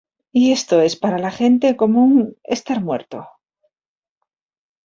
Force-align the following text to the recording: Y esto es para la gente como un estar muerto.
Y 0.31 0.51
esto 0.51 0.81
es 0.81 0.95
para 0.95 1.19
la 1.19 1.29
gente 1.29 1.77
como 1.77 2.03
un 2.03 2.35
estar 2.43 2.81
muerto. 2.81 3.27